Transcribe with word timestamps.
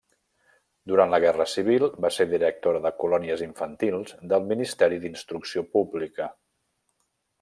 Durant 0.91 1.11
la 1.13 1.19
Guerra 1.25 1.45
Civil 1.51 1.85
va 2.05 2.11
ser 2.15 2.25
directora 2.31 2.81
de 2.85 2.93
Colònies 3.03 3.43
Infantils 3.49 4.17
del 4.33 4.49
Ministeri 4.53 4.99
d'Instrucció 5.05 5.65
Pública. 5.79 6.33